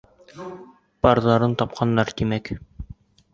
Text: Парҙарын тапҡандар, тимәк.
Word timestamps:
Парҙарын 1.07 1.53
тапҡандар, 1.63 2.13
тимәк. 2.23 2.51